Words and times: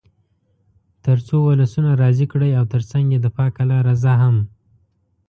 تر 1.05 1.17
څو 1.27 1.35
ولسونه 1.49 1.89
راضي 2.01 2.25
کړئ 2.31 2.51
او 2.59 2.65
تر 2.73 2.81
څنګ 2.91 3.05
یې 3.13 3.19
د 3.21 3.27
پاک 3.37 3.53
الله 3.63 3.79
رضا 3.89 4.13
هم. 4.23 4.37